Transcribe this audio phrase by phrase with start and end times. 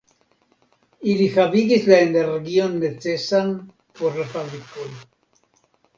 [1.11, 3.55] Ili havigis la energion necesan
[4.01, 4.89] por la fabrikoj.